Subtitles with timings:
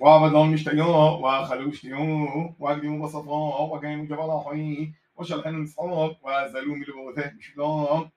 [0.00, 0.86] وعبدهم مشتيو
[1.24, 8.10] وخلوا شتيو وقدموا بصفاء وقيموا جبل حي وشلحن إسحاق وزلوا من البوثة بشلام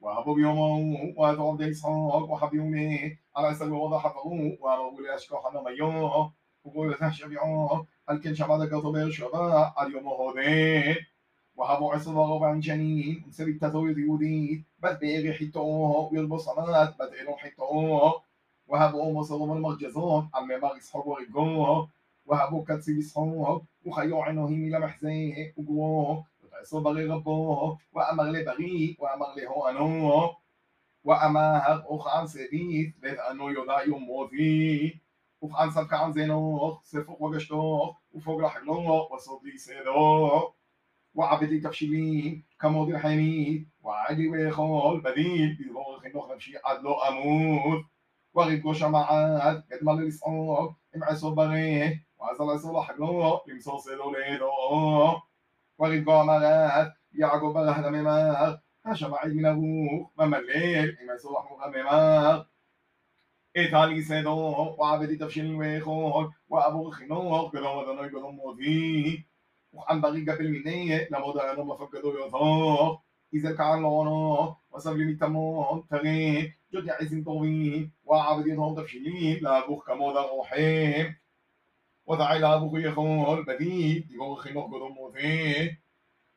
[0.00, 6.30] وهبوا بيومه وأتوا عبد إسحاق وحبيونه على سبيل وضع حفظوا وأمروا لأشكال حنميو
[6.64, 10.96] وقولوا تشبعوا هل كان شبعك طبير شبع اليوم هودين
[11.56, 18.27] وهبوا عصر ربع شنين سبيت تثوير يودي بد بيغي حيتوه ويلبس صمات بد إلو حيتوه
[18.68, 21.88] وهبوا مصرهم المرجزون على ممار إسحاق ورجوه
[22.26, 24.64] وهبوا كتسي إسحاق وخيو عنوهم
[27.10, 30.36] ربوه وأمر لبغي وأمر له أنوه
[31.04, 35.00] وأمر أخعن سبيت بيت أنو يدع يوم موذي
[35.40, 40.52] وخعن سبك عن زينوخ سفق وقشتوخ وفوق لحقلوخ وصدي سيدوخ
[41.14, 47.84] وعبدي تفشيلين كمود الحميد وعدي ويخول بديل بيضور خنوخ نفشي عد أموت
[48.34, 54.50] وغيب قوش معاد قد مال الإسعود امعسوا بغيه وعزل عسول حقلو يمسو سيدو ليدو
[55.78, 62.46] وغيب قوع مراد يعقوب بغه دميمار هاشا معيد من أبوه؟ ممليل امعسوا لحمو غميمار
[63.56, 67.50] إيطالي سيدو وعبدي تفشيل ويخول وأبو خنوخ.
[67.52, 69.26] قدوم دنوي قدوم موتي
[69.72, 71.08] وعن بري قبل مني.
[71.10, 72.12] لمود أنا ما فقدوا
[73.32, 76.52] يثار إذا كان لونه وسبلي متمون تغي.
[76.74, 81.14] جد عزين طوي وعبدي ثون تفشيلين لابوخ كمود روحي.
[82.06, 85.76] ودعي لابوخ يخول بدي يقول خنوخ قدوم موتي.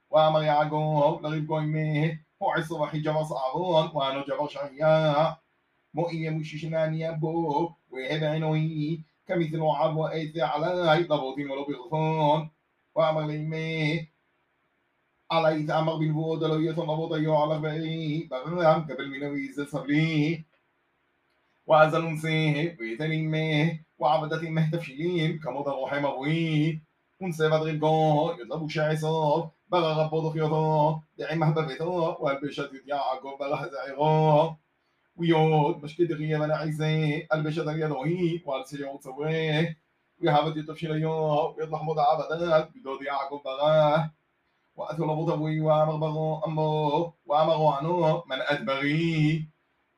[0.09, 5.37] وأمر يعقوب لغيب قويمه هو عصر وحي جبر صعرون وأنا جبر شعيا
[5.93, 9.03] مؤية مشيشناني أبو وهب عنوي.
[9.27, 11.03] كمثل عب وأيث علي.
[11.03, 12.49] ضبوطين ولو بغفون.
[12.95, 14.10] وأمر ليمي.
[15.31, 20.43] علي تعمر بالبود لو ضبوط يعلق بغي بغرام قبل من ويزل صبلي
[21.67, 26.81] وأزل نسيه ويتلمه وعبدت مهتفشلين كمود روحي مغوي
[27.21, 34.55] ونسي بدغي القو يطلبوا شعيصات بغى غبو ضفيوتو دعي مهببتو والبشت يعقوب بغى زعيغو
[35.15, 39.77] ويود مش كده غيا من عايزاه البشت اليدوي والسيوم تسويه
[40.21, 44.11] ويهابت يتفشل يوم ويطلع مدى عبدات بدود يعقوب بغاه
[44.81, 49.47] وأثل بطوي وأمر أمو وأمر عنو من أدبري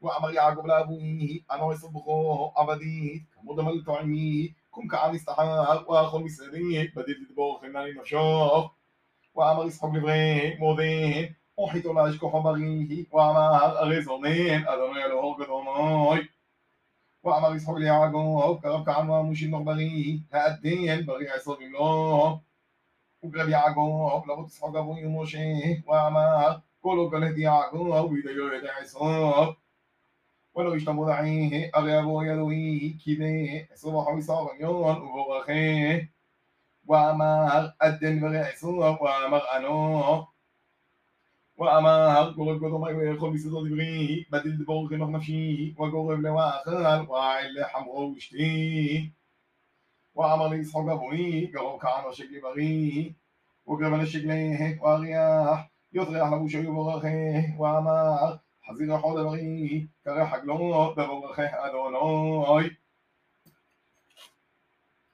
[0.01, 7.59] وأمر يعقوب لأبويه أنا يصبخو عبدي كمود ملتعمي كم كعن استحاق وأخو مسري بديت تبور
[7.59, 8.71] خناني نفشوخ
[9.33, 16.29] وأمر يسحق لبري مودين وحيتو لا يشكو حبريه وأمر أغيزونين أدوني له قدونوي
[17.23, 22.41] وأمر يسحق ليعقوب كرب كعن ومشي نغبري هأدين بري عصر بملوه
[23.23, 23.35] قلت
[27.37, 29.53] يعقوب ويديو يدي عصر
[30.55, 36.09] ولو يشتموا دعيه أغيبو يدوي كده صبح ويصاب يون وبرخيه
[36.87, 38.67] وأمر أدن بري عصر
[39.03, 40.25] وأمر أنو
[41.57, 49.11] وأمر قرب قدوم ويخل بسيطة دبري بدل دبور خنوخ نفشي وقرب لواخر وعل حمرو وشتي
[50.15, 53.15] وأمر ليسحق أبوي قرب كعن وشكل بري
[53.65, 62.77] وقرب لشكله وأرياح يطرح له شيء برخيه وأمر حزير حول بري كرح حقلو ببرخيه أدونوي